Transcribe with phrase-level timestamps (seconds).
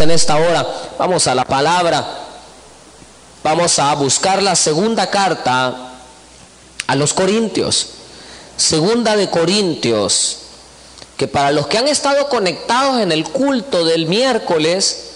[0.00, 0.66] en esta hora
[0.98, 2.04] vamos a la palabra.
[3.42, 5.92] Vamos a buscar la segunda carta
[6.86, 7.88] a los Corintios.
[8.56, 10.38] Segunda de Corintios,
[11.16, 15.12] que para los que han estado conectados en el culto del miércoles,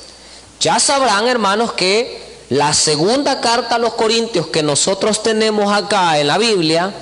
[0.61, 6.29] ya sabrán, hermanos, que la segunda carta a los Corintios que nosotros tenemos acá en
[6.29, 6.95] la Biblia,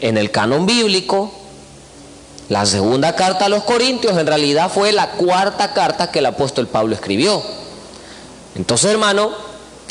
[0.00, 1.32] en el canon bíblico,
[2.52, 6.68] la segunda carta a los Corintios en realidad fue la cuarta carta que el apóstol
[6.68, 7.42] Pablo escribió.
[8.54, 9.30] Entonces, hermano,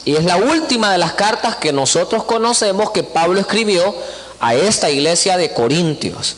[0.05, 3.95] y es la última de las cartas que nosotros conocemos que Pablo escribió
[4.39, 6.35] a esta iglesia de Corintios,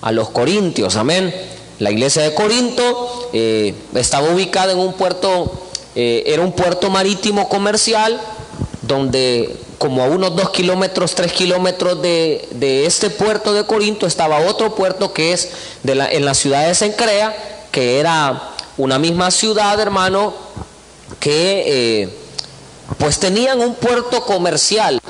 [0.00, 1.34] a los Corintios, amén.
[1.80, 7.48] La iglesia de Corinto eh, estaba ubicada en un puerto, eh, era un puerto marítimo
[7.48, 8.20] comercial
[8.86, 14.74] donde como a unos dos kilómetros, tres kilómetros de, este puerto de Corinto estaba otro
[14.74, 15.50] puerto que es
[15.82, 17.36] de la, en la ciudad de Sencrea,
[17.70, 20.34] que era una misma ciudad, hermano,
[21.20, 22.08] que eh,
[22.98, 25.00] pues tenían un puerto comercial.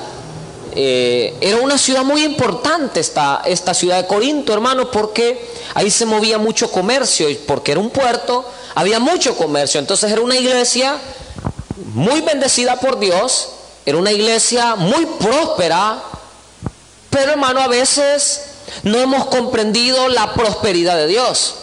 [0.77, 6.05] Eh, era una ciudad muy importante esta, esta ciudad de Corinto, hermano, porque ahí se
[6.05, 8.45] movía mucho comercio, porque era un puerto,
[8.75, 9.79] había mucho comercio.
[9.79, 10.97] Entonces era una iglesia
[11.93, 13.54] muy bendecida por Dios,
[13.85, 16.01] era una iglesia muy próspera,
[17.11, 18.41] pero hermano, a veces
[18.83, 21.55] no hemos comprendido la prosperidad de Dios.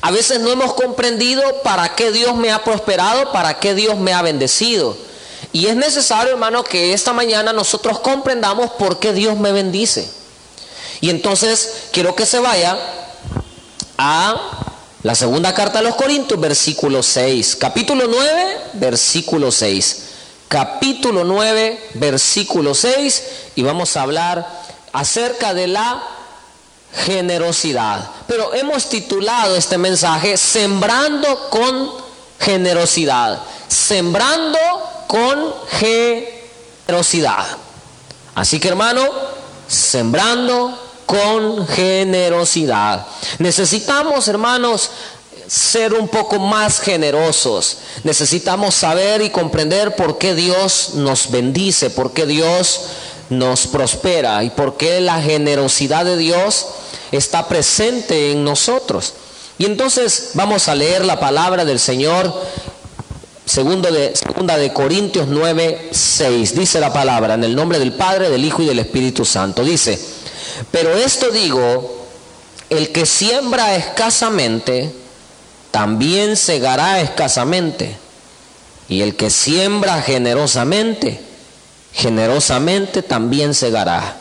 [0.00, 4.14] A veces no hemos comprendido para qué Dios me ha prosperado, para qué Dios me
[4.14, 4.96] ha bendecido.
[5.52, 10.08] Y es necesario, hermano, que esta mañana nosotros comprendamos por qué Dios me bendice.
[11.00, 12.78] Y entonces quiero que se vaya
[13.98, 17.56] a la segunda carta a los Corintios, versículo 6.
[17.56, 20.05] Capítulo 9, versículo 6
[20.48, 23.22] capítulo 9, versículo 6,
[23.56, 24.46] y vamos a hablar
[24.92, 26.02] acerca de la
[27.04, 28.10] generosidad.
[28.26, 31.90] Pero hemos titulado este mensaje Sembrando con
[32.38, 33.40] generosidad.
[33.68, 34.58] Sembrando
[35.06, 37.46] con generosidad.
[38.34, 39.02] Así que hermano,
[39.68, 43.06] sembrando con generosidad.
[43.38, 44.90] Necesitamos, hermanos,
[45.46, 47.78] ser un poco más generosos.
[48.04, 52.80] Necesitamos saber y comprender por qué Dios nos bendice, por qué Dios
[53.30, 56.66] nos prospera y por qué la generosidad de Dios
[57.12, 59.14] está presente en nosotros.
[59.58, 62.32] Y entonces vamos a leer la palabra del Señor,
[63.46, 66.54] segundo de, segunda de Corintios 9, 6.
[66.54, 69.64] Dice la palabra, en el nombre del Padre, del Hijo y del Espíritu Santo.
[69.64, 69.98] Dice,
[70.70, 72.04] pero esto digo,
[72.68, 74.92] el que siembra escasamente,
[75.76, 77.98] también segará escasamente.
[78.88, 81.20] Y el que siembra generosamente,
[81.92, 84.16] generosamente también segará.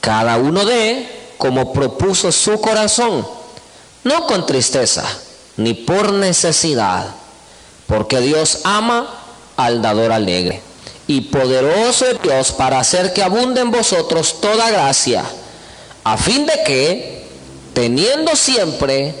[0.00, 3.28] Cada uno de como propuso su corazón,
[4.04, 5.04] no con tristeza,
[5.58, 7.08] ni por necesidad,
[7.86, 9.06] porque Dios ama
[9.58, 10.62] al dador alegre.
[11.06, 15.24] Y poderoso es Dios para hacer que abunde en vosotros toda gracia,
[16.04, 17.26] a fin de que,
[17.74, 19.14] teniendo siempre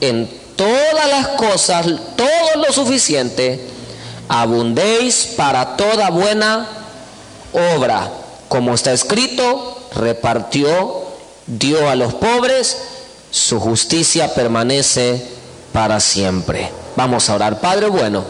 [0.00, 1.86] en todas las cosas,
[2.16, 3.60] todo lo suficiente,
[4.28, 6.66] abundéis para toda buena
[7.52, 8.10] obra.
[8.48, 11.04] Como está escrito, repartió,
[11.46, 12.76] dio a los pobres,
[13.30, 15.22] su justicia permanece
[15.72, 16.70] para siempre.
[16.96, 18.24] Vamos a orar, Padre bueno.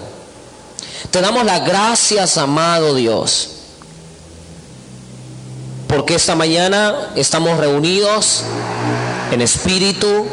[1.11, 3.51] Te damos las gracias, amado Dios,
[5.87, 8.43] porque esta mañana estamos reunidos
[9.31, 10.27] en espíritu,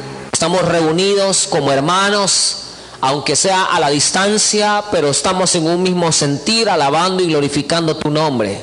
[0.43, 2.55] Estamos reunidos como hermanos,
[2.99, 8.09] aunque sea a la distancia, pero estamos en un mismo sentir, alabando y glorificando tu
[8.09, 8.59] nombre.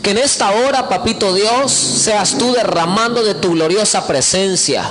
[0.00, 4.88] Que en esta hora, papito Dios, seas tú derramando de tu gloriosa presencia.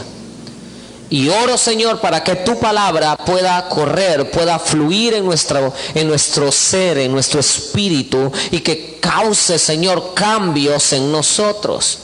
[1.10, 6.52] Y oro, Señor, para que tu palabra pueda correr, pueda fluir en nuestro, en nuestro
[6.52, 12.00] ser, en nuestro espíritu, y que cause, Señor, cambios en nosotros.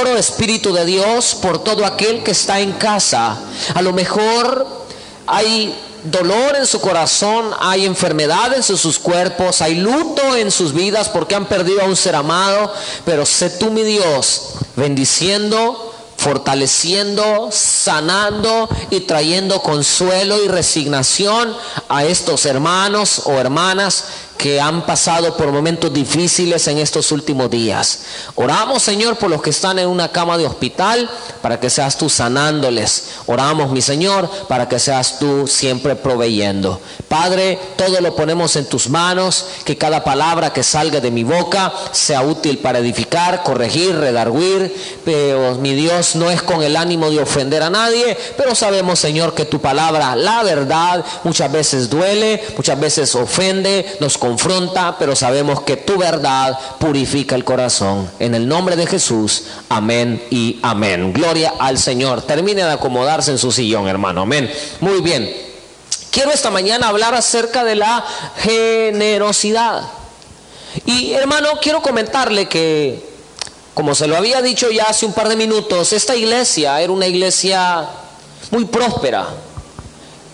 [0.00, 3.38] Oro Espíritu de Dios por todo aquel que está en casa.
[3.74, 4.66] A lo mejor
[5.26, 5.74] hay
[6.04, 11.34] dolor en su corazón, hay enfermedad en sus cuerpos, hay luto en sus vidas porque
[11.34, 12.72] han perdido a un ser amado,
[13.04, 15.91] pero sé tú mi Dios, bendiciendo,
[16.22, 21.52] fortaleciendo, sanando y trayendo consuelo y resignación
[21.88, 24.04] a estos hermanos o hermanas
[24.42, 28.00] que han pasado por momentos difíciles en estos últimos días.
[28.34, 31.08] Oramos, Señor, por los que están en una cama de hospital,
[31.40, 33.04] para que seas tú sanándoles.
[33.26, 36.80] Oramos, mi Señor, para que seas tú siempre proveyendo.
[37.06, 41.72] Padre, todo lo ponemos en tus manos, que cada palabra que salga de mi boca
[41.92, 44.74] sea útil para edificar, corregir, redarguir.
[45.04, 49.34] Pero mi Dios no es con el ánimo de ofender a nadie, pero sabemos, Señor,
[49.34, 55.62] que tu palabra, la verdad, muchas veces duele, muchas veces ofende, nos confronta, pero sabemos
[55.62, 58.10] que tu verdad purifica el corazón.
[58.18, 61.12] En el nombre de Jesús, amén y amén.
[61.12, 62.22] Gloria al Señor.
[62.22, 64.22] Termine de acomodarse en su sillón, hermano.
[64.22, 64.52] Amén.
[64.80, 65.32] Muy bien.
[66.10, 68.04] Quiero esta mañana hablar acerca de la
[68.36, 69.82] generosidad.
[70.84, 73.11] Y hermano, quiero comentarle que,
[73.74, 77.06] como se lo había dicho ya hace un par de minutos, esta iglesia era una
[77.06, 77.88] iglesia
[78.50, 79.26] muy próspera.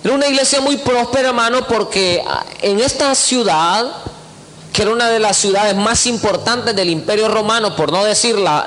[0.03, 2.23] Era una iglesia muy próspera, hermano, porque
[2.63, 3.87] en esta ciudad,
[4.73, 8.65] que era una de las ciudades más importantes del Imperio Romano, por no decir la,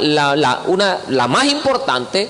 [0.68, 2.30] una, la más importante,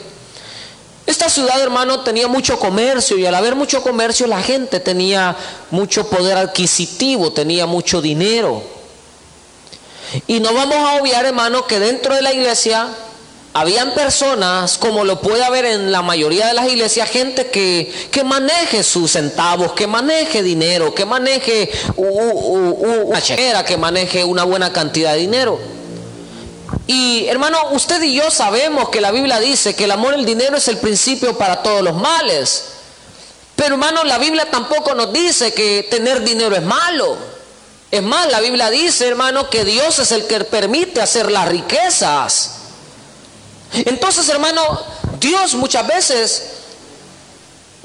[1.06, 5.36] esta ciudad, hermano, tenía mucho comercio y al haber mucho comercio la gente tenía
[5.72, 8.81] mucho poder adquisitivo, tenía mucho dinero.
[10.28, 12.88] Y no vamos a obviar, hermano, que dentro de la iglesia
[13.54, 18.24] habían personas, como lo puede haber en la mayoría de las iglesias, gente que, que
[18.24, 25.14] maneje sus centavos, que maneje dinero, que maneje una chequera, que maneje una buena cantidad
[25.14, 25.60] de dinero.
[26.88, 30.58] Y hermano, usted y yo sabemos que la Biblia dice que el amor al dinero
[30.58, 32.66] es el principio para todos los males.
[33.56, 37.18] Pero hermano, la Biblia tampoco nos dice que tener dinero es malo.
[37.92, 42.52] Es más, la Biblia dice, hermano, que Dios es el que permite hacer las riquezas.
[43.74, 44.62] Entonces, hermano,
[45.20, 46.44] Dios muchas veces,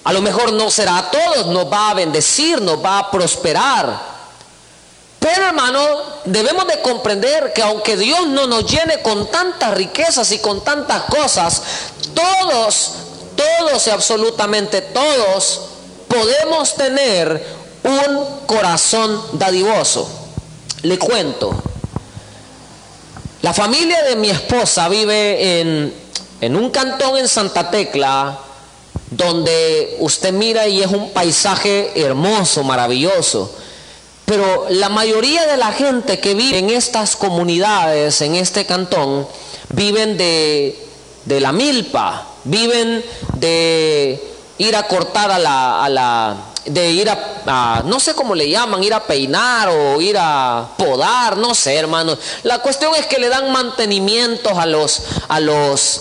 [0.04, 4.16] a lo mejor no será a todos, nos va a bendecir, nos va a prosperar.
[5.18, 5.80] Pero hermano,
[6.24, 11.02] debemos de comprender que aunque Dios no nos llene con tantas riquezas y con tantas
[11.04, 11.62] cosas,
[12.14, 12.92] todos,
[13.34, 15.62] todos y absolutamente todos
[16.06, 20.08] podemos tener un corazón dadivoso.
[20.82, 21.54] Le cuento,
[23.42, 25.94] la familia de mi esposa vive en,
[26.40, 28.38] en un cantón en Santa Tecla,
[29.10, 33.54] donde usted mira y es un paisaje hermoso, maravilloso.
[34.24, 39.28] Pero la mayoría de la gente que vive en estas comunidades, en este cantón,
[39.68, 40.76] viven de,
[41.24, 43.04] de la milpa, viven
[43.34, 44.20] de
[44.58, 46.36] ir a cortar a la, a la
[46.66, 51.36] de ir a, no sé cómo le llaman, ir a peinar o ir a podar,
[51.36, 52.18] no sé, hermanos.
[52.42, 56.00] La cuestión es que le dan mantenimientos a los, a los,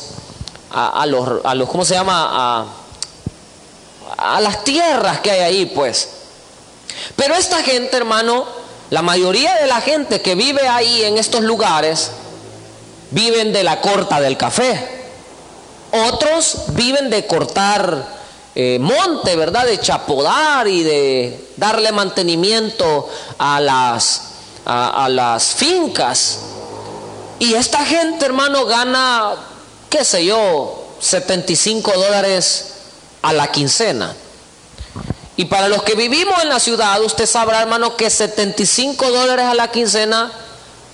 [0.71, 2.29] a, los, a los, ¿cómo se llama?
[2.31, 2.65] A,
[4.17, 6.09] a las tierras que hay ahí, pues.
[7.15, 8.45] Pero esta gente, hermano,
[8.89, 12.12] la mayoría de la gente que vive ahí en estos lugares,
[13.12, 15.06] viven de la corta del café.
[15.91, 18.14] Otros viven de cortar
[18.57, 19.65] eh, monte, ¿verdad?
[19.65, 24.21] De chapodar y de darle mantenimiento a las,
[24.65, 26.39] a, las fincas.
[27.37, 29.35] Y esta gente, hermano, gana,
[29.89, 32.75] qué sé yo, 75 dólares
[33.21, 34.15] a la quincena.
[35.35, 39.53] Y para los que vivimos en la ciudad, usted sabrá, hermano, que 75 dólares a
[39.53, 40.31] la quincena,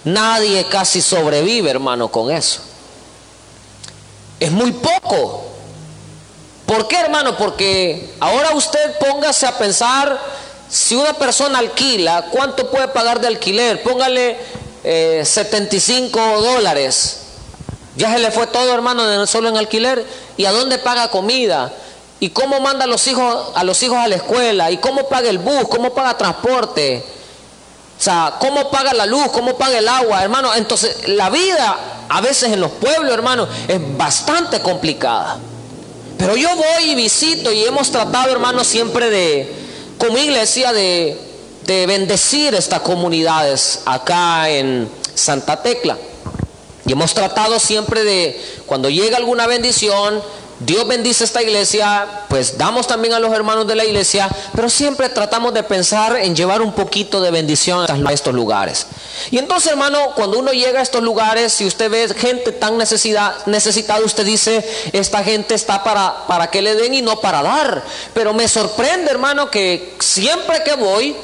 [0.03, 2.61] nadie casi sobrevive, hermano, con eso.
[4.39, 5.50] Es muy poco.
[6.71, 7.35] ¿Por qué, hermano?
[7.35, 10.17] Porque ahora usted póngase a pensar,
[10.69, 13.83] si una persona alquila, ¿cuánto puede pagar de alquiler?
[13.83, 14.37] Póngale
[14.81, 17.23] 75 eh, dólares.
[17.97, 20.05] Ya se le fue todo, hermano, solo en alquiler.
[20.37, 21.73] ¿Y a dónde paga comida?
[22.21, 24.71] ¿Y cómo manda a los hijos a, los hijos a la escuela?
[24.71, 25.67] ¿Y cómo paga el bus?
[25.69, 27.03] ¿Cómo paga transporte?
[27.99, 29.27] O sea, ¿cómo paga la luz?
[29.33, 30.55] ¿Cómo paga el agua, hermano?
[30.55, 35.37] Entonces, la vida a veces en los pueblos, hermano, es bastante complicada.
[36.21, 39.51] Pero yo voy y visito y hemos tratado, hermanos, siempre de,
[39.97, 41.17] como iglesia, de,
[41.65, 45.97] de bendecir estas comunidades acá en Santa Tecla.
[46.85, 50.21] Y hemos tratado siempre de, cuando llega alguna bendición,
[50.63, 55.09] Dios bendice esta iglesia, pues damos también a los hermanos de la iglesia, pero siempre
[55.09, 58.85] tratamos de pensar en llevar un poquito de bendición a estos lugares.
[59.31, 64.05] Y entonces, hermano, cuando uno llega a estos lugares, si usted ve gente tan necesitada,
[64.05, 64.63] usted dice,
[64.93, 67.83] esta gente está para, para que le den y no para dar.
[68.13, 71.15] Pero me sorprende, hermano, que siempre que voy,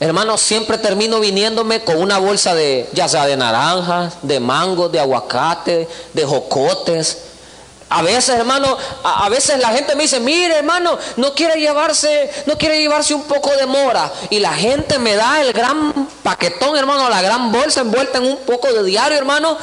[0.00, 5.00] hermano, siempre termino viniéndome con una bolsa de, ya sea de naranjas, de mango, de
[5.00, 7.32] aguacate, de jocotes
[7.96, 12.58] A veces, hermano, a, veces la gente me dice, mire, hermano, no quiere llevarse, no
[12.58, 14.12] quiere llevarse un poco de mora.
[14.30, 18.38] Y la gente me da el gran paquetón, hermano, la gran bolsa envuelta en un
[18.38, 19.56] poco de diario, hermano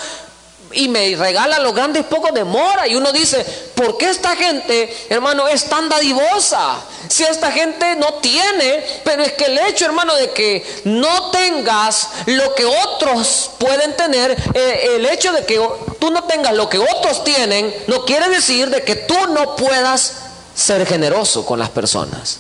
[0.74, 2.88] y me regala los grandes pocos de mora.
[2.88, 3.44] Y uno dice,
[3.76, 6.82] ¿por qué esta gente, hermano, es tan dadivosa?
[7.08, 12.10] Si esta gente no tiene, pero es que el hecho, hermano, de que no tengas
[12.26, 15.62] lo que otros pueden tener, eh, el hecho de que
[16.00, 20.14] tú no tengas lo que otros tienen, no quiere decir de que tú no puedas
[20.56, 22.40] ser generoso con las personas.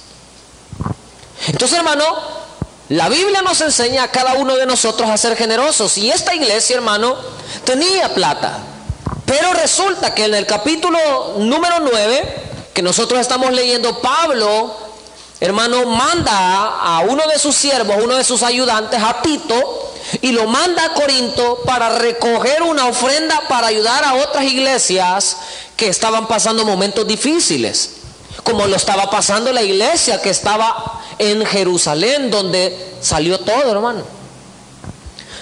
[1.47, 2.05] Entonces, hermano,
[2.91, 5.97] la Biblia nos enseña a cada uno de nosotros a ser generosos.
[5.97, 7.15] Y esta iglesia, hermano,
[7.63, 8.59] tenía plata.
[9.25, 12.35] Pero resulta que en el capítulo número 9,
[12.73, 14.75] que nosotros estamos leyendo, Pablo,
[15.39, 20.47] hermano, manda a uno de sus siervos, uno de sus ayudantes, a Tito, y lo
[20.47, 25.37] manda a Corinto para recoger una ofrenda para ayudar a otras iglesias
[25.77, 27.91] que estaban pasando momentos difíciles,
[28.43, 34.01] como lo estaba pasando la iglesia que estaba en Jerusalén, donde salió todo, hermano.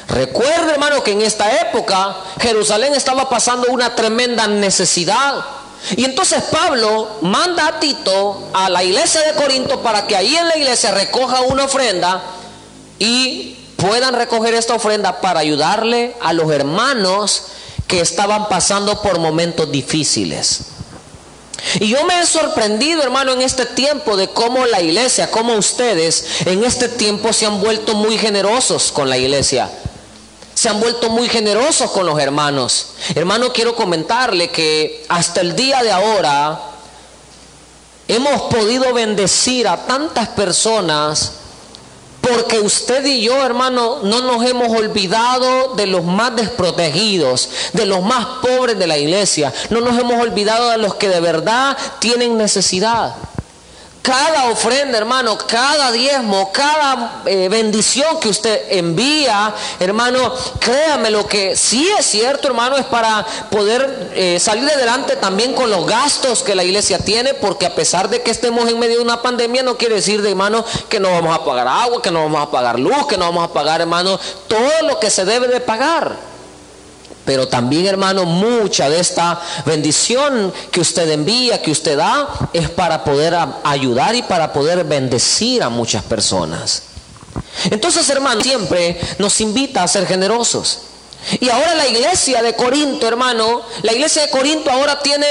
[0.10, 5.36] Recuerde, hermano, que en esta época Jerusalén estaba pasando una tremenda necesidad.
[5.96, 10.48] Y entonces Pablo manda a Tito a la iglesia de Corinto para que ahí en
[10.50, 12.22] la iglesia recoja una ofrenda
[12.98, 17.44] y puedan recoger esta ofrenda para ayudarle a los hermanos
[17.88, 20.79] que estaban pasando por momentos difíciles.
[21.80, 26.26] Y yo me he sorprendido, hermano, en este tiempo de cómo la iglesia, cómo ustedes
[26.46, 29.70] en este tiempo se han vuelto muy generosos con la iglesia.
[30.54, 32.88] Se han vuelto muy generosos con los hermanos.
[33.16, 36.60] Hermano, quiero comentarle que hasta el día de ahora
[38.08, 41.34] hemos podido bendecir a tantas personas
[42.34, 48.02] porque usted y yo, hermano, no nos hemos olvidado de los más desprotegidos, de los
[48.02, 49.54] más pobres de la iglesia.
[49.70, 53.16] No nos hemos olvidado de los que de verdad tienen necesidad.
[54.02, 61.56] Cada ofrenda, hermano, cada diezmo, cada eh, bendición que usted envía, hermano, créame lo que
[61.56, 66.56] sí es cierto, hermano, es para poder eh, salir adelante también con los gastos que
[66.56, 69.78] la iglesia tiene, porque a pesar de que estemos en medio de una pandemia, no
[69.78, 72.80] quiere decir, de, hermano, que no vamos a pagar agua, que no vamos a pagar
[72.80, 76.29] luz, que no vamos a pagar, hermano, todo lo que se debe de pagar.
[77.30, 83.04] Pero también, hermano, mucha de esta bendición que usted envía, que usted da, es para
[83.04, 86.82] poder ayudar y para poder bendecir a muchas personas.
[87.70, 90.80] Entonces, hermano, siempre nos invita a ser generosos.
[91.40, 95.28] Y ahora la iglesia de Corinto, hermano, la iglesia de Corinto ahora tiene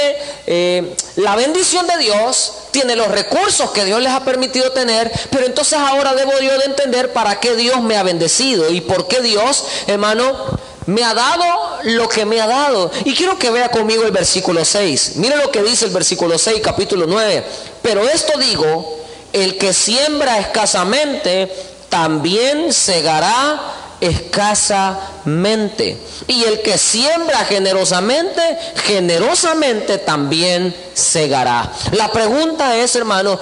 [0.47, 5.45] eh, la bendición de Dios, tiene los recursos que Dios les ha permitido tener, pero
[5.45, 9.19] entonces ahora debo yo de entender para qué Dios me ha bendecido y por qué
[9.19, 11.45] Dios, hermano, me ha dado
[11.83, 12.91] lo que me ha dado.
[13.05, 15.13] Y quiero que vea conmigo el versículo 6.
[15.15, 17.43] Mire lo que dice el versículo 6, capítulo 9.
[17.81, 18.97] Pero esto digo,
[19.31, 21.51] el que siembra escasamente,
[21.89, 23.61] también segará
[24.01, 25.97] escasamente.
[26.27, 28.41] Y el que siembra generosamente,
[28.85, 31.71] generosamente también segará.
[31.91, 33.39] La pregunta es, hermano,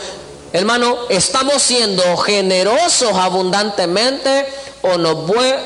[0.54, 4.46] hermano, ¿estamos siendo generosos abundantemente?
[4.82, 5.18] o nos,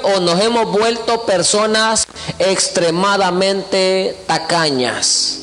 [0.04, 2.08] o nos hemos vuelto personas
[2.40, 5.40] extremadamente tacañas.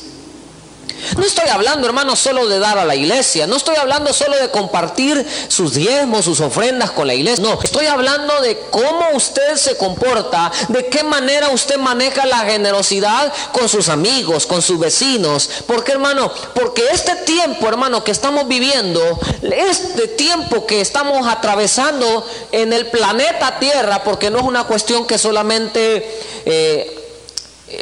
[1.17, 3.47] No estoy hablando, hermano, solo de dar a la iglesia.
[3.47, 7.43] No estoy hablando solo de compartir sus diezmos, sus ofrendas con la iglesia.
[7.43, 13.31] No, estoy hablando de cómo usted se comporta, de qué manera usted maneja la generosidad
[13.51, 15.49] con sus amigos, con sus vecinos.
[15.67, 22.73] Porque, hermano, porque este tiempo, hermano, que estamos viviendo, este tiempo que estamos atravesando en
[22.73, 26.19] el planeta Tierra, porque no es una cuestión que solamente...
[26.45, 26.95] Eh,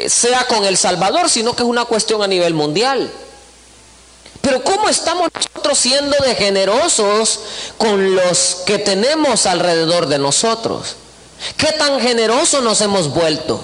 [0.08, 3.10] sea con El Salvador, sino que es una cuestión a nivel mundial.
[4.40, 7.40] Pero ¿cómo estamos nosotros siendo de generosos
[7.76, 10.96] con los que tenemos alrededor de nosotros?
[11.56, 13.60] ¿Qué tan generosos nos hemos vuelto?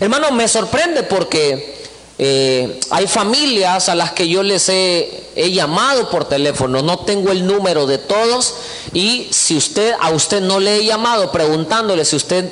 [0.00, 1.78] Hermano, me sorprende porque
[2.18, 7.30] eh, hay familias a las que yo les he, he, llamado por teléfono, no tengo
[7.32, 8.54] el número de todos
[8.92, 12.44] y si usted a usted no le he llamado preguntándole si usted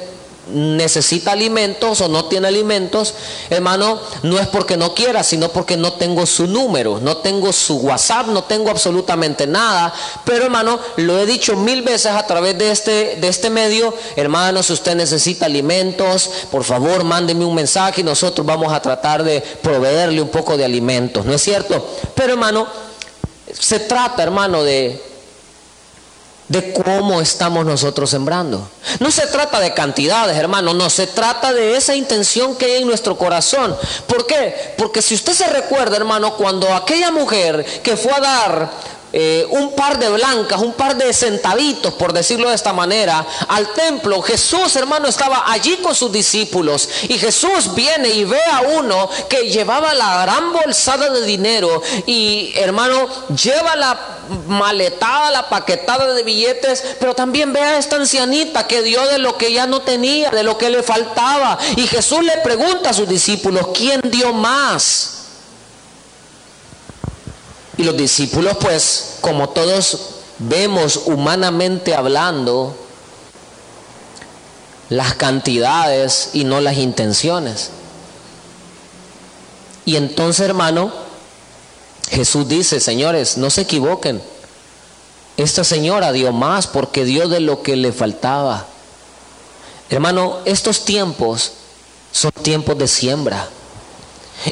[0.49, 3.15] necesita alimentos o no tiene alimentos,
[3.51, 7.79] hermano, no es porque no quiera, sino porque no tengo su número, no tengo su
[7.79, 9.93] WhatsApp, no tengo absolutamente nada.
[10.25, 14.63] Pero hermano, lo he dicho mil veces a través de este, de este medio, hermano,
[14.63, 19.41] si usted necesita alimentos, por favor, mándeme un mensaje y nosotros vamos a tratar de
[19.41, 21.87] proveerle un poco de alimentos, ¿no es cierto?
[22.15, 22.67] Pero hermano,
[23.53, 25.16] se trata, hermano, de
[26.49, 28.69] de cómo estamos nosotros sembrando.
[29.01, 32.89] No se trata de cantidades, hermano, no, se trata de esa intención que hay en
[32.89, 33.77] nuestro corazón.
[34.07, 34.75] ¿Por qué?
[34.79, 38.71] Porque si usted se recuerda, hermano, cuando aquella mujer que fue a dar
[39.19, 43.73] eh, un par de blancas, un par de centavitos, por decirlo de esta manera, al
[43.73, 44.21] templo.
[44.21, 49.49] Jesús, hermano, estaba allí con sus discípulos y Jesús viene y ve a uno que
[49.49, 53.99] llevaba la gran bolsada de dinero y, hermano, lleva la
[54.49, 59.39] maletada, la paquetada de billetes, pero también ve a esta ancianita que dio de lo
[59.39, 61.57] que ya no tenía, de lo que le faltaba.
[61.77, 65.16] Y Jesús le pregunta a sus discípulos, ¿quién dio más?
[67.87, 69.99] Los discípulos, pues, como todos
[70.41, 72.75] vemos humanamente hablando,
[74.89, 77.71] las cantidades y no las intenciones.
[79.85, 80.93] Y entonces, hermano,
[82.11, 84.21] Jesús dice, señores, no se equivoquen.
[85.37, 88.67] Esta señora dio más porque dio de lo que le faltaba.
[89.91, 91.53] Hermano, estos tiempos
[92.11, 93.49] son tiempos de siembra.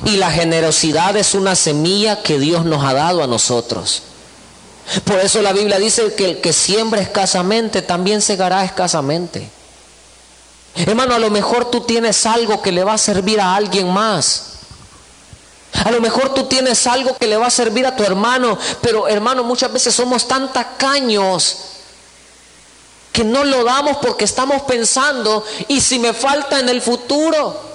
[0.05, 4.03] Y la generosidad es una semilla que Dios nos ha dado a nosotros.
[5.05, 9.49] Por eso la Biblia dice que el que siembra escasamente también segará escasamente.
[10.77, 14.55] Hermano, a lo mejor tú tienes algo que le va a servir a alguien más.
[15.85, 19.09] A lo mejor tú tienes algo que le va a servir a tu hermano, pero
[19.09, 21.57] hermano, muchas veces somos tan tacaños
[23.13, 27.74] que no lo damos porque estamos pensando, ¿y si me falta en el futuro?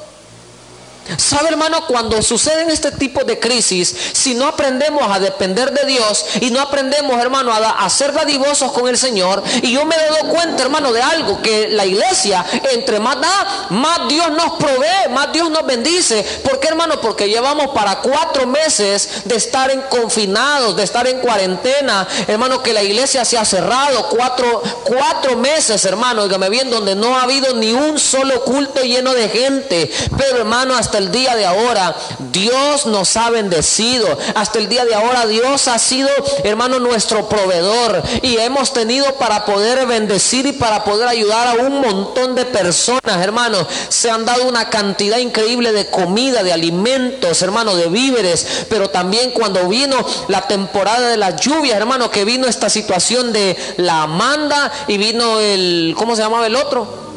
[1.17, 1.85] ¿Sabe hermano?
[1.87, 6.61] Cuando suceden este tipo de crisis, si no aprendemos a depender de Dios y no
[6.61, 10.93] aprendemos hermano a, ser dadivosos con el Señor, y yo me he dado cuenta hermano
[10.93, 15.65] de algo, que la iglesia entre más da, más Dios nos provee, más Dios nos
[15.65, 16.23] bendice.
[16.43, 17.01] ¿Por qué hermano?
[17.01, 22.73] Porque llevamos para cuatro meses de estar en confinados, de estar en cuarentena, hermano, que
[22.73, 27.55] la iglesia se ha cerrado, cuatro, cuatro meses hermano, dígame bien, donde no ha habido
[27.55, 31.95] ni un solo culto lleno de gente, pero hermano, hasta el día de ahora
[32.31, 34.17] Dios nos ha bendecido.
[34.35, 36.09] Hasta el día de ahora Dios ha sido,
[36.43, 38.03] hermano, nuestro proveedor.
[38.21, 43.21] Y hemos tenido para poder bendecir y para poder ayudar a un montón de personas,
[43.21, 43.65] hermano.
[43.89, 48.65] Se han dado una cantidad increíble de comida, de alimentos, hermano, de víveres.
[48.69, 53.57] Pero también cuando vino la temporada de las lluvias, hermano, que vino esta situación de
[53.77, 57.08] la Amanda y vino el, ¿cómo se llamaba el otro?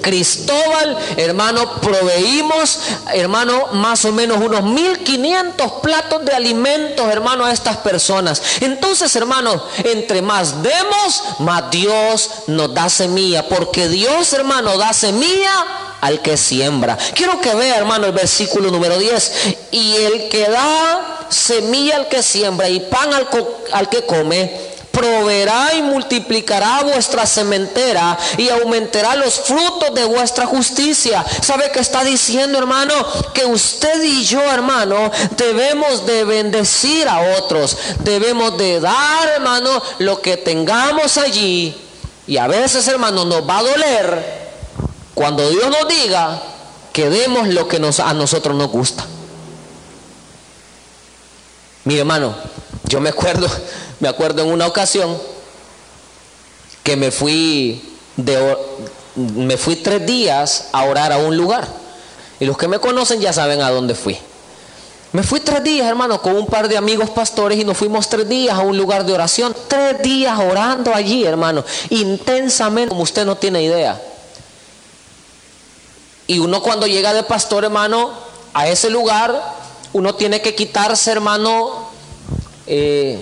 [0.00, 2.80] Cristóbal, hermano, proveímos,
[3.12, 8.42] hermano, más o menos unos 1500 platos de alimentos, hermano, a estas personas.
[8.60, 15.66] Entonces, hermano, entre más demos, más Dios nos da semilla, porque Dios, hermano, da semilla
[16.00, 16.96] al que siembra.
[17.14, 19.32] Quiero que vea, hermano, el versículo número 10.
[19.70, 23.28] Y el que da semilla al que siembra y pan al,
[23.72, 24.69] al que come,
[25.00, 31.24] proveerá y multiplicará vuestra sementera y aumentará los frutos de vuestra justicia.
[31.40, 32.92] ¿Sabe qué está diciendo, hermano?
[33.32, 37.78] Que usted y yo, hermano, debemos de bendecir a otros.
[38.00, 41.74] Debemos de dar, hermano, lo que tengamos allí.
[42.26, 44.40] Y a veces, hermano, nos va a doler
[45.14, 46.42] cuando Dios nos diga
[46.92, 49.06] que demos lo que nos, a nosotros nos gusta.
[51.84, 52.34] Mi hermano,
[52.84, 53.48] yo me acuerdo
[54.00, 55.16] me acuerdo en una ocasión
[56.82, 57.82] que me fui,
[58.16, 58.56] de,
[59.14, 61.68] me fui tres días a orar a un lugar.
[62.40, 64.18] Y los que me conocen ya saben a dónde fui.
[65.12, 68.28] Me fui tres días, hermano, con un par de amigos pastores y nos fuimos tres
[68.28, 69.54] días a un lugar de oración.
[69.68, 74.00] Tres días orando allí, hermano, intensamente, como usted no tiene idea.
[76.26, 78.12] Y uno cuando llega de pastor, hermano,
[78.54, 79.34] a ese lugar,
[79.92, 81.90] uno tiene que quitarse, hermano,
[82.68, 83.18] eh,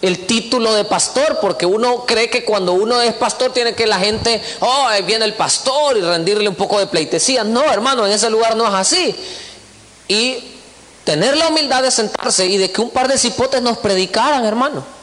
[0.00, 3.98] el título de pastor, porque uno cree que cuando uno es pastor tiene que la
[3.98, 7.44] gente, oh, ahí viene el pastor y rendirle un poco de pleitesía.
[7.44, 9.14] No, hermano, en ese lugar no es así.
[10.06, 10.36] Y
[11.04, 14.97] tener la humildad de sentarse y de que un par de cipotes nos predicaran, hermano.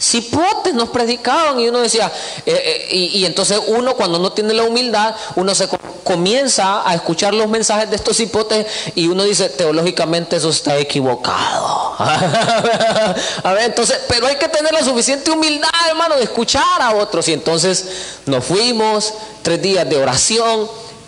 [0.00, 2.10] Cipotes nos predicaban y uno decía,
[2.46, 5.68] eh, eh, y, entonces uno cuando no tiene la humildad, uno se
[6.04, 11.96] comienza a escuchar los mensajes de estos cipotes y uno dice, teológicamente eso está equivocado.
[11.98, 17.28] a ver, entonces, pero hay que tener la suficiente humildad, hermano, de escuchar a otros.
[17.28, 17.84] Y entonces
[18.24, 20.66] nos fuimos, tres días de oración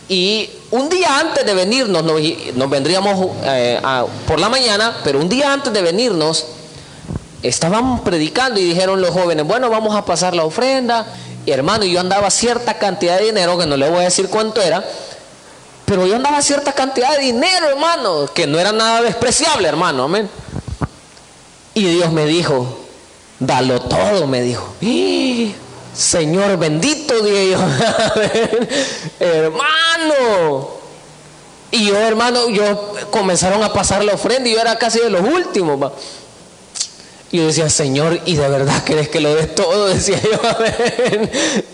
[0.09, 3.81] y un día antes de venirnos, nos, vendríamos eh,
[4.27, 6.45] por la mañana, pero un día antes de venirnos,
[7.43, 11.07] estaban predicando y dijeron los jóvenes, bueno, vamos a pasar la ofrenda.
[11.45, 14.61] Y hermano, yo andaba cierta cantidad de dinero, que no le voy a decir cuánto
[14.61, 14.85] era,
[15.85, 20.31] pero yo andaba cierta cantidad de dinero, hermano, que no era nada despreciable, hermano, amén.
[21.75, 22.79] Y Dios me dijo,
[23.39, 24.75] dalo todo, me dijo.
[25.95, 27.59] Señor bendito, yo.
[29.21, 30.69] hermano.
[31.71, 35.23] Y yo, hermano, yo comenzaron a pasar la ofrenda y yo era casi de los
[35.23, 35.93] últimos.
[37.33, 39.87] Y yo decía, Señor, ¿y de verdad crees que lo des todo?
[39.95, 40.39] Decía yo,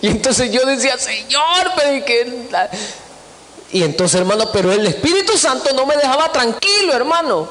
[0.01, 2.49] Y entonces yo decía, Señor, pero que...
[3.73, 7.49] Y entonces, hermano, pero el Espíritu Santo no me dejaba tranquilo, hermano.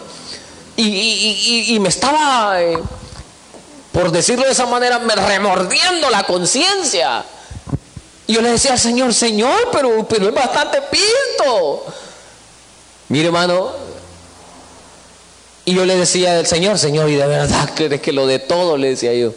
[0.77, 2.77] Y, me estaba, eh,
[3.91, 7.25] por decirlo de esa manera, me remordiendo la conciencia.
[8.25, 11.85] Y yo le decía Señor, Señor, pero, pero es bastante pinto.
[13.09, 13.71] Mire, hermano,
[15.67, 18.77] y yo le decía al Señor, Señor, y de verdad crees que lo de todo,
[18.77, 19.33] le decía yo.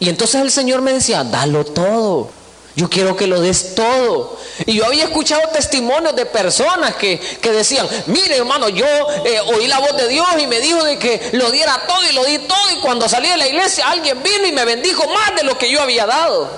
[0.00, 2.30] Y entonces el Señor me decía, dalo todo.
[2.74, 4.38] Yo quiero que lo des todo.
[4.64, 8.86] Y yo había escuchado testimonios de personas que, decían, mire hermano, yo
[9.26, 12.14] eh, oí la voz de Dios y me dijo de que lo diera todo y
[12.14, 12.70] lo di todo.
[12.74, 15.70] Y cuando salí de la iglesia alguien vino y me bendijo más de lo que
[15.70, 16.48] yo había dado.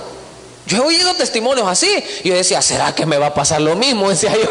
[0.66, 1.92] Yo he oído testimonios así.
[2.22, 4.08] Y yo decía, ¿será que me va a pasar lo mismo?
[4.10, 4.50] Decía yo.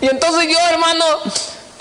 [0.00, 1.04] y entonces yo, hermano,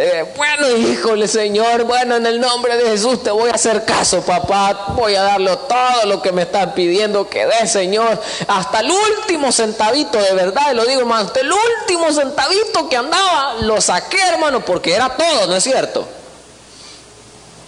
[0.04, 4.22] eh, bueno, híjole, Señor, bueno, en el nombre de Jesús te voy a hacer caso,
[4.22, 4.96] papá.
[4.96, 8.20] Voy a darle todo lo que me están pidiendo que dé, Señor.
[8.48, 13.58] Hasta el último centavito, de verdad, lo digo, hermano, hasta el último centavito que andaba,
[13.62, 16.08] lo saqué, hermano, porque era todo, ¿no es cierto?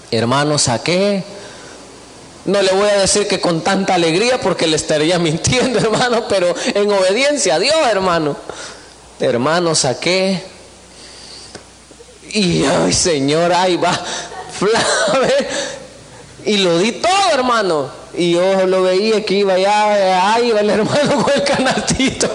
[0.10, 1.24] Hermano, saqué.
[2.46, 6.56] No le voy a decir que con tanta alegría porque le estaría mintiendo, hermano, pero
[6.66, 8.36] en obediencia a Dios, hermano.
[9.20, 10.53] Hermano, saqué
[12.34, 13.98] y ay, Señor, ahí va.
[16.46, 17.90] Y lo di todo, hermano.
[18.16, 22.30] Y yo lo veía que iba allá, ahí iba el hermano con el canastito.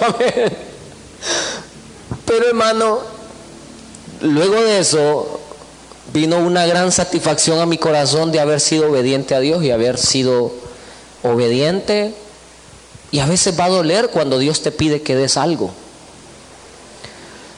[2.25, 2.99] Pero hermano,
[4.21, 5.39] luego de eso
[6.11, 9.97] vino una gran satisfacción a mi corazón de haber sido obediente a Dios y haber
[9.97, 10.51] sido
[11.23, 12.13] obediente.
[13.11, 15.71] Y a veces va a doler cuando Dios te pide que des algo.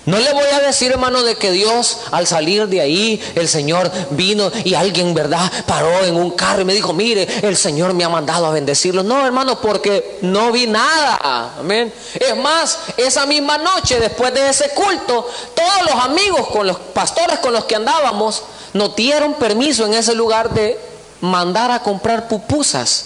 [0.06, 3.92] No le voy a decir, hermano, de que Dios al salir de ahí, el Señor
[4.12, 5.52] vino y alguien, ¿verdad?
[5.68, 9.04] Paró en un carro y me dijo, mire, el Señor me ha mandado a bendecirlo.
[9.04, 11.54] No, hermano, porque no vi nada.
[11.60, 11.94] Amén.
[12.16, 17.38] Es más, esa misma noche, después de ese culto, todos los amigos con los pastores
[17.38, 18.42] con los que andábamos,
[18.74, 20.80] nos dieron permiso en ese lugar de
[21.20, 23.06] mandar a comprar pupusas.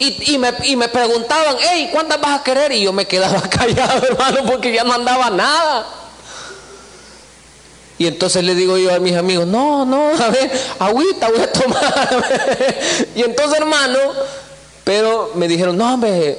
[0.00, 2.72] Y, y, me, y, me, preguntaban, hey, ¿cuántas vas a querer?
[2.72, 5.86] Y yo me quedaba callado, hermano, porque ya no andaba nada.
[7.98, 11.52] Y entonces le digo yo a mis amigos, no, no, a ver, agüita voy a
[11.52, 12.24] tomar.
[13.14, 13.98] y entonces, hermano,
[14.84, 16.38] pero me dijeron, no, hombre,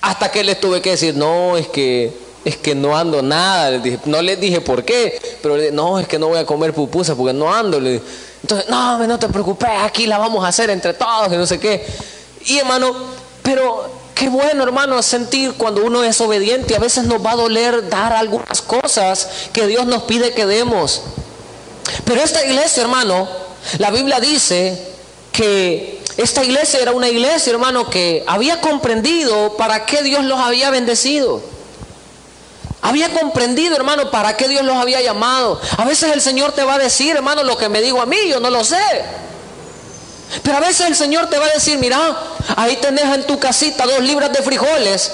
[0.00, 3.82] hasta que les tuve que decir, no, es que es que no ando nada.
[4.04, 7.32] no les dije por qué, pero no, es que no voy a comer pupusas porque
[7.32, 7.78] no ando.
[7.78, 11.58] entonces, no, no te preocupes, aquí la vamos a hacer entre todos, que no sé
[11.58, 11.84] qué.
[12.46, 12.94] Y hermano,
[13.42, 16.76] pero Qué bueno, hermano, sentir cuando uno es obediente.
[16.76, 21.02] A veces nos va a doler dar algunas cosas que Dios nos pide que demos.
[22.04, 23.28] Pero esta iglesia, hermano,
[23.78, 24.80] la Biblia dice
[25.32, 30.70] que esta iglesia era una iglesia, hermano, que había comprendido para qué Dios los había
[30.70, 31.42] bendecido.
[32.82, 35.60] Había comprendido, hermano, para qué Dios los había llamado.
[35.76, 38.28] A veces el Señor te va a decir, hermano, lo que me digo a mí,
[38.28, 38.76] yo no lo sé.
[40.42, 41.98] Pero a veces el Señor te va a decir, mira,
[42.56, 45.12] ahí tenés en tu casita dos libras de frijoles.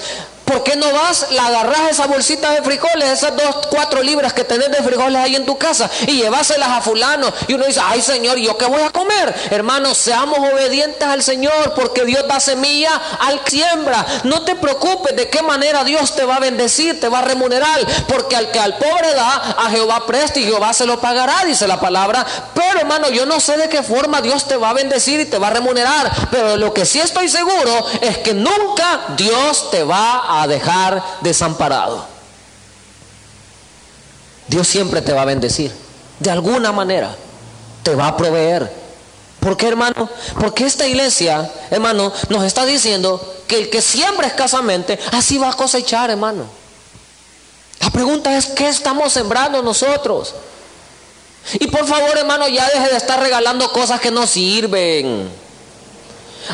[0.51, 4.43] ¿Por qué no vas, la agarras esa bolsita de frijoles, esas dos, cuatro libras que
[4.43, 7.33] tenés de frijoles ahí en tu casa y lleváselas a fulano?
[7.47, 9.35] Y uno dice, ay Señor, ¿yo qué voy a comer?
[9.51, 14.07] Hermanos, seamos obedientes al Señor porque Dios da semilla al siembra.
[14.25, 17.81] No te preocupes de qué manera Dios te va a bendecir, te va a remunerar.
[18.09, 21.67] Porque al que al pobre da, a Jehová presta y Jehová se lo pagará, dice
[21.67, 22.25] la palabra.
[22.55, 25.39] Pero hermano, yo no sé de qué forma Dios te va a bendecir y te
[25.39, 26.11] va a remunerar.
[26.31, 32.07] Pero lo que sí estoy seguro es que nunca Dios te va a dejar desamparado.
[34.49, 35.73] Dios siempre te va a bendecir.
[36.19, 37.15] De alguna manera
[37.83, 38.71] te va a proveer.
[39.41, 40.09] ¿Por qué, hermano?
[40.39, 45.55] Porque esta iglesia, hermano, nos está diciendo que el que siembra escasamente, así va a
[45.55, 46.45] cosechar, hermano.
[47.81, 50.35] La pregunta es, ¿qué estamos sembrando nosotros?
[51.55, 55.31] Y por favor, hermano, ya deje de estar regalando cosas que no sirven.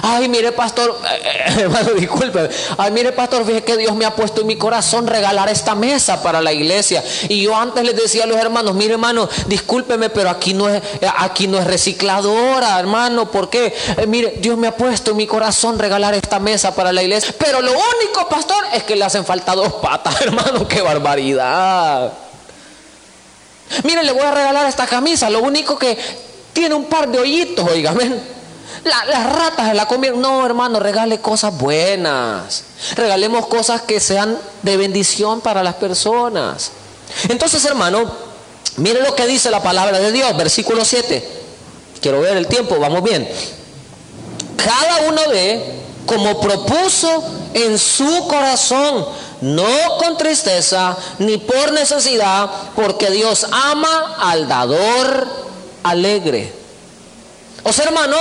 [0.03, 2.49] Ay, mire, pastor, eh, eh, hermano, disculpe.
[2.79, 6.23] Ay, mire, pastor, fíjese que Dios me ha puesto en mi corazón regalar esta mesa
[6.23, 7.03] para la iglesia.
[7.29, 10.83] Y yo antes les decía a los hermanos, mire, hermano, discúlpeme, pero aquí no es,
[11.01, 13.31] eh, aquí no es recicladora, hermano.
[13.31, 13.75] ¿Por qué?
[14.07, 17.35] mire, Dios me ha puesto en mi corazón regalar esta mesa para la iglesia.
[17.39, 20.67] Pero lo único, pastor, es que le hacen falta dos patas, hermano.
[20.69, 22.13] ¡Qué barbaridad!
[23.83, 25.29] Mire, le voy a regalar esta camisa.
[25.29, 25.99] Lo único que
[26.53, 27.69] tiene un par de hoyitos,
[28.85, 30.13] las ratas de la comida.
[30.17, 32.65] No, hermano, regale cosas buenas.
[32.95, 36.71] Regalemos cosas que sean de bendición para las personas.
[37.29, 38.11] Entonces, hermano,
[38.77, 41.37] mire lo que dice la palabra de Dios, versículo 7.
[42.01, 43.29] Quiero ver el tiempo, vamos bien.
[44.57, 45.77] Cada uno de
[46.07, 49.07] como propuso en su corazón,
[49.41, 55.27] no con tristeza ni por necesidad, porque Dios ama al dador
[55.83, 56.53] alegre.
[57.65, 58.17] O sea, hermano,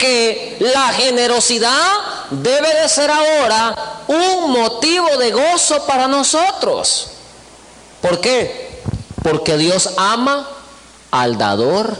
[0.00, 1.92] que la generosidad
[2.30, 7.08] debe de ser ahora un motivo de gozo para nosotros.
[8.00, 8.80] ¿Por qué?
[9.22, 10.48] Porque Dios ama
[11.10, 11.96] al dador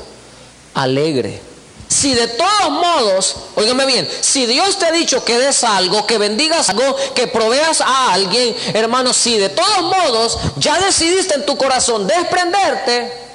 [0.74, 1.42] alegre.
[1.88, 6.18] Si de todos modos, óigame bien, si Dios te ha dicho que des algo, que
[6.18, 11.58] bendigas algo, que proveas a alguien, hermano, si de todos modos ya decidiste en tu
[11.58, 13.29] corazón desprenderte,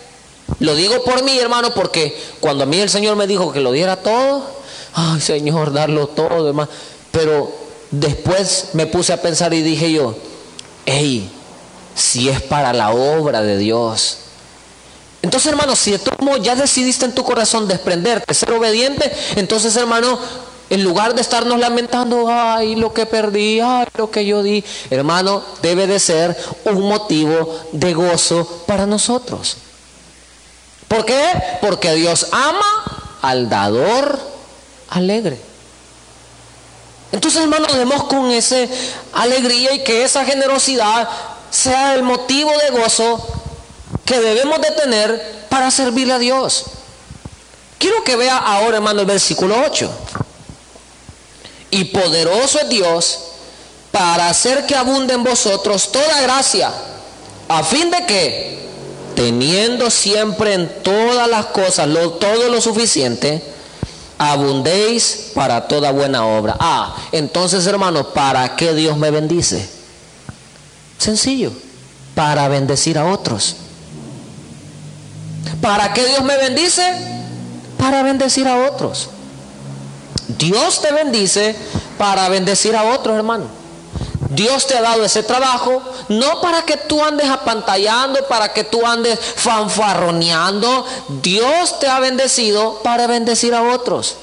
[0.60, 3.72] lo digo por mí, hermano, porque cuando a mí el Señor me dijo que lo
[3.72, 4.44] diera todo,
[4.94, 6.70] ay Señor, darlo todo, hermano.
[7.12, 7.52] Pero
[7.92, 10.16] después me puse a pensar y dije yo,
[10.86, 11.30] hey,
[11.96, 14.20] si es para la obra de Dios,
[15.26, 19.76] entonces, hermano, si de todo modo ya decidiste en tu corazón desprenderte, ser obediente, entonces,
[19.76, 20.20] hermano,
[20.70, 25.42] en lugar de estarnos lamentando, ay, lo que perdí, ay, lo que yo di, hermano,
[25.64, 29.58] debe de ser un motivo de gozo para nosotros.
[30.96, 31.30] ¿Por qué?
[31.60, 34.18] Porque Dios ama al dador
[34.90, 35.38] alegre.
[37.12, 38.56] Entonces, hermano, demos con esa
[39.12, 41.10] alegría y que esa generosidad
[41.50, 43.28] sea el motivo de gozo
[44.06, 46.64] que debemos de tener para servirle a Dios.
[47.78, 49.92] Quiero que vea ahora, hermano, el versículo 8.
[51.72, 53.20] Y poderoso es Dios
[53.92, 56.72] para hacer que abunde en vosotros toda gracia,
[57.50, 58.56] a fin de que,
[59.16, 63.42] teniendo siempre en todas las cosas lo, todo lo suficiente,
[64.18, 66.56] abundéis para toda buena obra.
[66.60, 69.68] Ah, entonces hermano, ¿para qué Dios me bendice?
[70.98, 71.52] Sencillo,
[72.14, 73.56] para bendecir a otros.
[75.62, 76.84] ¿Para qué Dios me bendice?
[77.78, 79.10] Para bendecir a otros.
[80.28, 81.56] Dios te bendice
[81.98, 83.65] para bendecir a otros, hermano.
[84.30, 88.86] Dios te ha dado ese trabajo no para que tú andes apantallando, para que tú
[88.86, 90.86] andes fanfarroneando.
[91.22, 94.18] Dios te ha bendecido para bendecir a otros.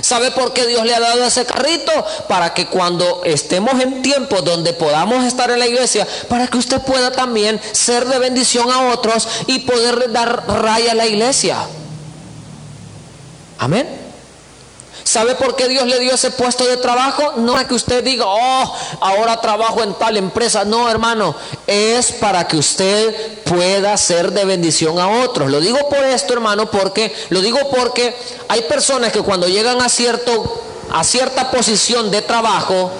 [0.00, 1.92] ¿Sabe por qué Dios le ha dado ese carrito?
[2.28, 6.80] Para que cuando estemos en tiempos donde podamos estar en la iglesia, para que usted
[6.82, 11.66] pueda también ser de bendición a otros y poder dar raya a la iglesia.
[13.58, 14.07] Amén.
[15.04, 17.34] ¿Sabe por qué Dios le dio ese puesto de trabajo?
[17.36, 20.64] No es que usted diga, oh, ahora trabajo en tal empresa.
[20.64, 21.34] No, hermano,
[21.66, 25.50] es para que usted pueda ser de bendición a otros.
[25.50, 28.14] Lo digo por esto, hermano, porque lo digo porque
[28.48, 32.90] hay personas que cuando llegan a cierto a cierta posición de trabajo,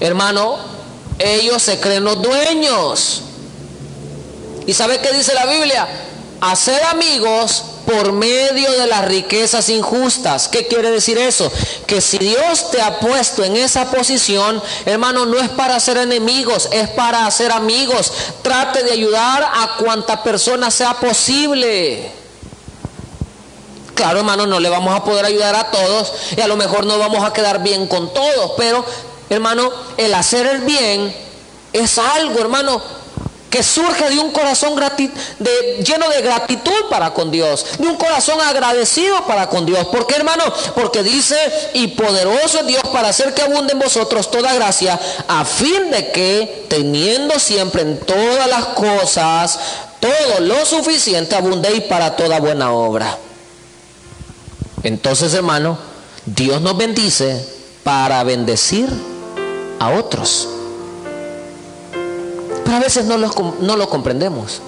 [0.00, 0.58] hermano,
[1.18, 3.22] ellos se creen los dueños.
[4.66, 5.88] ¿Y sabe qué dice la Biblia?
[6.40, 10.46] Hacer amigos por medio de las riquezas injustas.
[10.46, 11.50] ¿Qué quiere decir eso?
[11.86, 16.68] Que si Dios te ha puesto en esa posición, hermano, no es para ser enemigos,
[16.70, 18.12] es para hacer amigos.
[18.42, 22.12] Trate de ayudar a cuanta persona sea posible.
[23.94, 26.98] Claro, hermano, no le vamos a poder ayudar a todos y a lo mejor no
[26.98, 28.84] vamos a quedar bien con todos, pero,
[29.30, 31.16] hermano, el hacer el bien
[31.72, 32.82] es algo, hermano,
[33.50, 39.24] que surge de un corazón lleno de gratitud para con Dios, de un corazón agradecido
[39.26, 39.86] para con Dios.
[39.88, 40.44] ¿Por qué, hermano?
[40.74, 41.36] Porque dice,
[41.74, 46.10] y poderoso es Dios para hacer que abunde en vosotros toda gracia, a fin de
[46.10, 49.58] que, teniendo siempre en todas las cosas
[50.00, 53.18] todo lo suficiente, abundéis para toda buena obra.
[54.84, 55.76] Entonces, hermano,
[56.24, 57.44] Dios nos bendice
[57.82, 58.88] para bendecir
[59.80, 60.48] a otros
[62.72, 64.60] a veces no lo, no lo comprendemos.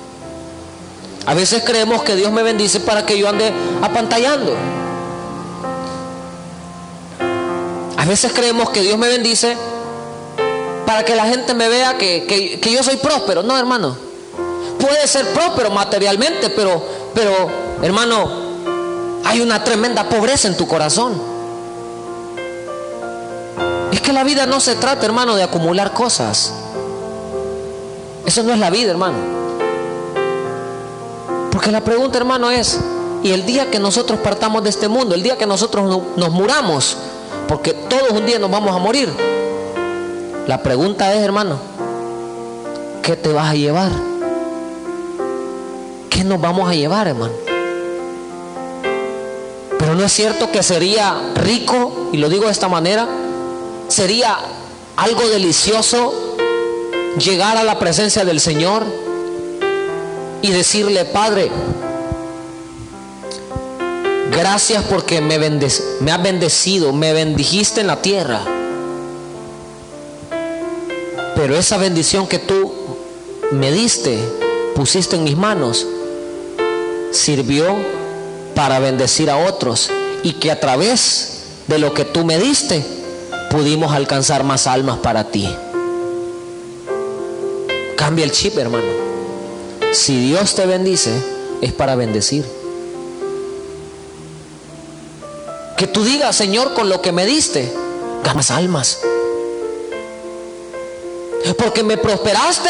[1.26, 4.56] A veces creemos que Dios me bendice para que yo ande apantallando.
[7.96, 9.56] A veces creemos que Dios me bendice
[10.86, 13.42] para que la gente me vea que, que, yo soy próspero.
[13.42, 13.96] No, hermano.
[14.80, 16.82] Puede ser próspero materialmente, pero,
[17.14, 17.48] pero,
[17.82, 18.28] hermano,
[19.24, 21.12] hay una tremenda pobreza en tu corazón.
[23.92, 26.54] Es que la vida no se trata, hermano, de acumular cosas.
[28.26, 29.16] Eso no es la vida, hermano.
[31.50, 32.78] Porque la pregunta, hermano, es,
[33.22, 36.96] y el día que nosotros partamos de este mundo, el día que nosotros nos muramos,
[37.48, 39.10] porque todos un día nos vamos a morir,
[40.46, 41.58] la pregunta es, hermano,
[43.02, 43.90] ¿qué te vas a llevar?
[46.08, 47.32] ¿Qué nos vamos a llevar, hermano?
[49.78, 53.06] Pero no es cierto que sería rico, y lo digo de esta manera,
[53.88, 54.38] sería
[54.96, 56.29] algo delicioso
[57.18, 58.84] llegar a la presencia del Señor
[60.42, 61.50] y decirle, Padre,
[64.30, 68.40] gracias porque me, me has bendecido, me bendijiste en la tierra.
[71.34, 72.72] Pero esa bendición que tú
[73.52, 74.18] me diste,
[74.74, 75.86] pusiste en mis manos,
[77.12, 77.76] sirvió
[78.54, 79.90] para bendecir a otros
[80.22, 82.84] y que a través de lo que tú me diste
[83.50, 85.48] pudimos alcanzar más almas para ti.
[88.10, 88.88] Cambia el chip, hermano.
[89.92, 91.12] Si Dios te bendice,
[91.60, 92.44] es para bendecir.
[95.76, 97.72] Que tú digas, Señor, con lo que me diste,
[98.24, 98.98] ganas almas.
[101.56, 102.68] Porque me prosperaste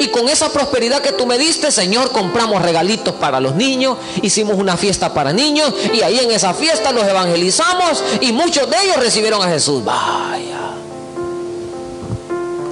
[0.00, 4.56] y con esa prosperidad que tú me diste, Señor, compramos regalitos para los niños, hicimos
[4.56, 8.96] una fiesta para niños y ahí en esa fiesta los evangelizamos y muchos de ellos
[8.96, 9.84] recibieron a Jesús.
[9.84, 10.72] Vaya.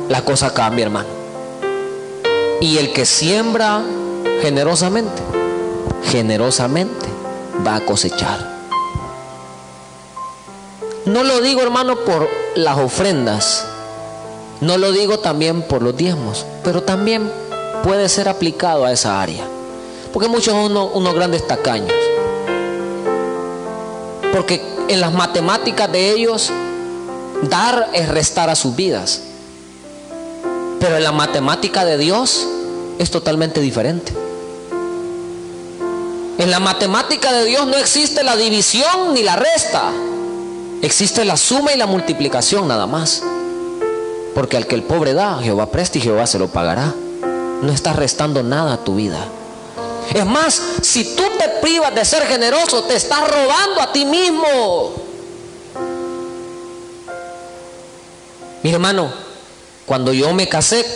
[0.09, 1.20] La cosa cambia, hermano.
[2.61, 3.83] Y el que siembra
[4.43, 5.23] generosamente,
[6.05, 7.07] generosamente
[7.67, 8.61] va a cosechar.
[11.07, 13.67] No lo digo, hermano, por las ofrendas
[14.61, 17.33] no lo digo también por los diezmos, pero también
[17.83, 19.43] puede ser aplicado a esa área.
[20.13, 21.95] Porque muchos son unos, grandes tacaños.
[24.35, 26.51] Porque en las matemáticas de ellos,
[27.49, 29.23] dar es restar a sus vidas.
[30.81, 32.47] Pero la matemática de Dios
[32.99, 34.13] es totalmente diferente.
[36.39, 39.93] En la matemática de Dios no existe la división ni la resta.
[40.81, 43.23] Existe la suma y la multiplicación nada más.
[44.35, 46.95] Porque al que el pobre da, Jehová presta y Jehová se lo pagará.
[47.61, 49.19] No estás restando nada a tu vida.
[50.15, 54.95] Es más, si tú te privas de ser generoso, te estás robando a ti mismo.
[58.63, 59.13] Mi hermano,
[59.91, 60.87] cuando yo me casé,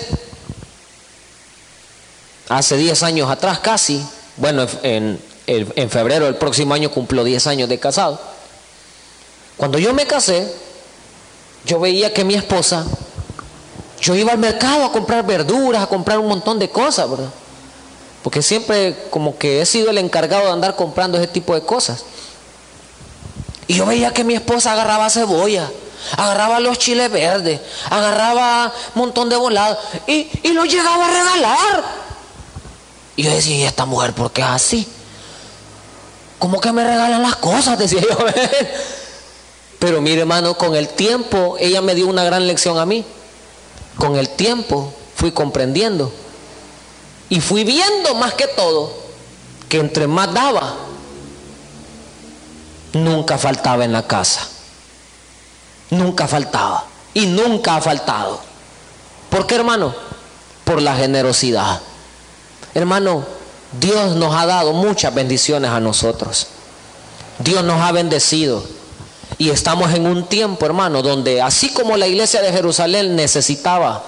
[2.48, 4.00] hace 10 años atrás casi,
[4.36, 8.20] bueno, en, en febrero del próximo año cumplo 10 años de casado.
[9.56, 10.48] Cuando yo me casé,
[11.66, 12.86] yo veía que mi esposa
[14.00, 17.30] yo iba al mercado a comprar verduras, a comprar un montón de cosas, ¿verdad?
[18.22, 22.04] Porque siempre como que he sido el encargado de andar comprando ese tipo de cosas.
[23.66, 25.68] Y yo veía que mi esposa agarraba cebolla,
[26.16, 31.84] agarraba los chiles verdes, agarraba un montón de volados y, y llegaba a regalar.
[33.16, 34.88] Y yo decía, ¿y esta mujer por qué es así?
[36.38, 37.78] ¿Cómo que me regalan las cosas?
[37.78, 38.16] Decía yo.
[39.78, 43.04] Pero mire hermano, con el tiempo ella me dio una gran lección a mí
[43.96, 46.12] con el tiempo fui comprendiendo
[47.28, 49.04] y fui viendo más que todo
[49.68, 50.74] que entre más daba,
[52.92, 54.46] nunca faltaba en la casa.
[55.90, 56.84] Nunca faltaba.
[57.12, 58.40] Y nunca ha faltado.
[59.30, 59.94] ¿Por qué, hermano?
[60.64, 61.80] Por la generosidad.
[62.74, 63.24] Hermano,
[63.80, 66.48] Dios nos ha dado muchas bendiciones a nosotros.
[67.38, 68.64] Dios nos ha bendecido.
[69.38, 74.04] Y estamos en un tiempo, hermano, donde así como la iglesia de Jerusalén necesitaba,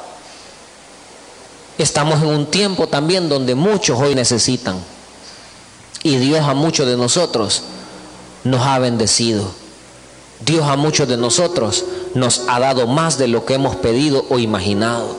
[1.79, 4.79] estamos en un tiempo también donde muchos hoy necesitan.
[6.03, 7.63] Y Dios a muchos de nosotros
[8.45, 9.51] nos ha bendecido.
[10.41, 14.39] Dios a muchos de nosotros nos ha dado más de lo que hemos pedido o
[14.39, 15.17] imaginado.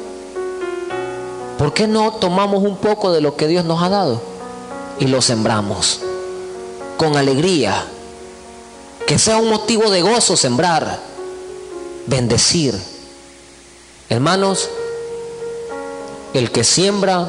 [1.58, 4.22] ¿Por qué no tomamos un poco de lo que Dios nos ha dado
[5.00, 6.02] y lo sembramos
[6.98, 7.84] con alegría?
[9.08, 11.00] Que sea un motivo de gozo sembrar,
[12.06, 12.80] bendecir.
[14.10, 14.70] Hermanos,
[16.34, 17.28] el que siembra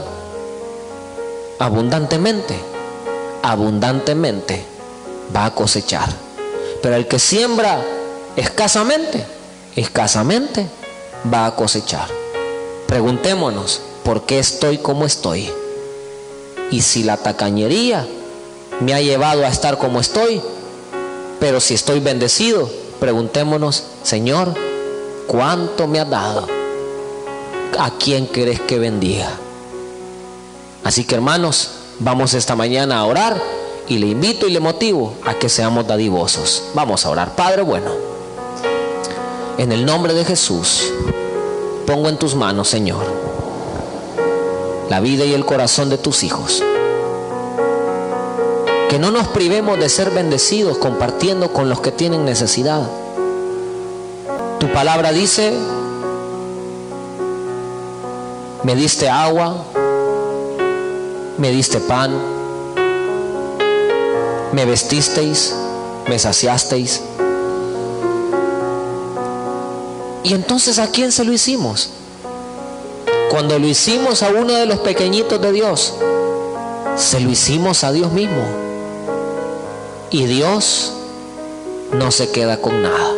[1.59, 2.59] abundantemente,
[3.43, 4.65] abundantemente
[5.35, 6.28] va a cosechar.
[6.83, 7.81] Pero el que siembra
[8.37, 9.25] escasamente,
[9.77, 10.67] escasamente
[11.33, 12.09] va a cosechar.
[12.87, 15.51] Preguntémonos, ¿por qué estoy como estoy?
[16.71, 18.07] Y si la tacañería
[18.81, 20.41] me ha llevado a estar como estoy,
[21.41, 24.55] pero si estoy bendecido, preguntémonos, Señor,
[25.27, 26.47] ¿cuánto me has dado?
[27.79, 29.31] ¿A quién querés que bendiga?
[30.85, 33.41] Así que hermanos, vamos esta mañana a orar
[33.89, 36.65] y le invito y le motivo a que seamos dadivosos.
[36.75, 37.35] Vamos a orar.
[37.35, 37.91] Padre bueno,
[39.57, 40.93] en el nombre de Jesús,
[41.87, 43.05] pongo en tus manos, Señor,
[44.91, 46.63] la vida y el corazón de tus hijos.
[48.91, 52.83] Que no nos privemos de ser bendecidos compartiendo con los que tienen necesidad.
[54.61, 55.53] Tu palabra dice,
[58.65, 59.57] me diste agua,
[61.39, 62.38] me diste pan,
[64.53, 65.55] me vestisteis,
[66.09, 67.03] me saciasteis.
[70.23, 71.91] Y entonces ¿a quién se lo hicimos?
[73.31, 75.95] Cuando lo hicimos a uno de los pequeñitos de Dios,
[76.97, 78.43] se lo hicimos a Dios mismo.
[80.11, 80.93] Y Dios
[81.93, 83.15] no se queda con nada.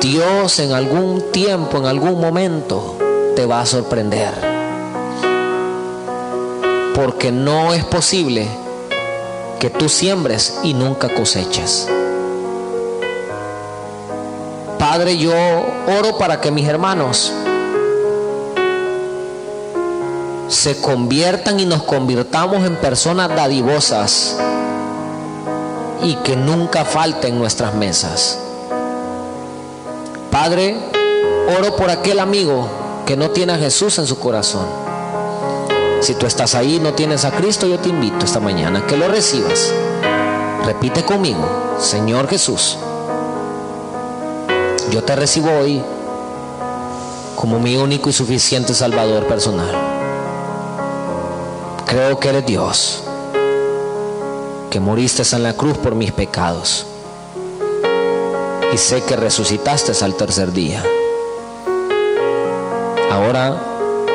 [0.00, 2.96] Dios en algún tiempo, en algún momento,
[3.36, 4.49] te va a sorprender.
[7.00, 8.46] Porque no es posible
[9.58, 11.88] que tú siembres y nunca coseches.
[14.78, 17.32] Padre, yo oro para que mis hermanos
[20.48, 24.36] se conviertan y nos convirtamos en personas dadivosas
[26.02, 28.38] y que nunca falten nuestras mesas.
[30.30, 30.76] Padre,
[31.58, 32.68] oro por aquel amigo
[33.06, 34.89] que no tiene a Jesús en su corazón.
[36.00, 39.06] Si tú estás ahí no tienes a Cristo, yo te invito esta mañana que lo
[39.08, 39.70] recibas.
[40.64, 42.78] Repite conmigo, Señor Jesús,
[44.90, 45.82] yo te recibo hoy
[47.36, 49.74] como mi único y suficiente Salvador personal.
[51.86, 53.02] Creo que eres Dios,
[54.70, 56.86] que moriste en la cruz por mis pecados
[58.72, 60.82] y sé que resucitaste al tercer día.
[63.10, 63.60] Ahora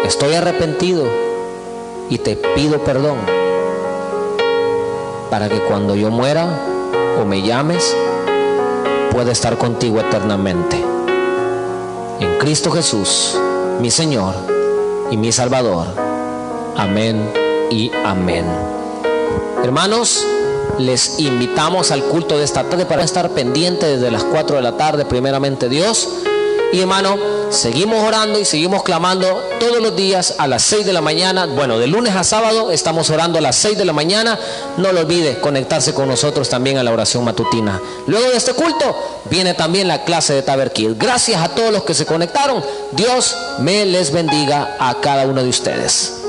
[0.06, 1.25] estoy arrepentido
[2.10, 3.18] y te pido perdón
[5.30, 6.48] para que cuando yo muera
[7.20, 7.96] o me llames,
[9.12, 10.82] pueda estar contigo eternamente.
[12.20, 13.38] En Cristo Jesús,
[13.82, 14.36] mi Señor
[15.12, 15.88] y mi Salvador.
[16.78, 17.32] Amén
[17.70, 18.46] y amén.
[19.64, 20.26] Hermanos,
[20.78, 24.78] les invitamos al culto de esta tarde para estar pendiente desde las 4 de la
[24.78, 26.25] tarde, primeramente Dios.
[26.76, 27.18] Y hermano,
[27.52, 31.46] seguimos orando y seguimos clamando todos los días a las 6 de la mañana.
[31.46, 34.38] Bueno, de lunes a sábado estamos orando a las 6 de la mañana.
[34.76, 37.80] No lo olvide conectarse con nosotros también a la oración matutina.
[38.08, 38.94] Luego de este culto
[39.30, 40.96] viene también la clase de Taberquil.
[40.96, 42.62] Gracias a todos los que se conectaron.
[42.92, 46.25] Dios me les bendiga a cada uno de ustedes.